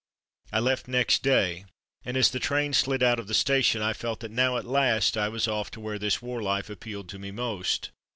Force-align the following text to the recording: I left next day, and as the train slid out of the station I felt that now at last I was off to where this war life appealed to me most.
I 0.51 0.59
left 0.59 0.87
next 0.87 1.21
day, 1.21 1.65
and 2.03 2.17
as 2.17 2.31
the 2.31 2.39
train 2.39 2.73
slid 2.73 3.03
out 3.03 3.19
of 3.19 3.27
the 3.27 3.35
station 3.35 3.83
I 3.83 3.93
felt 3.93 4.19
that 4.21 4.31
now 4.31 4.57
at 4.57 4.65
last 4.65 5.15
I 5.15 5.29
was 5.29 5.47
off 5.47 5.69
to 5.77 5.79
where 5.79 5.99
this 5.99 6.23
war 6.23 6.41
life 6.41 6.71
appealed 6.71 7.07
to 7.09 7.19
me 7.19 7.29
most. 7.29 7.91